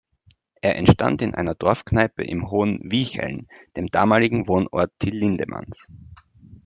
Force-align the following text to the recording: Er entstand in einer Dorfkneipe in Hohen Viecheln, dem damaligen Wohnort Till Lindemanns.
Er 0.63 0.77
entstand 0.77 1.21
in 1.21 1.35
einer 1.35 1.53
Dorfkneipe 1.53 2.23
in 2.23 2.49
Hohen 2.49 2.89
Viecheln, 2.89 3.47
dem 3.77 3.85
damaligen 3.85 4.47
Wohnort 4.47 4.91
Till 4.97 5.15
Lindemanns. 5.15 5.91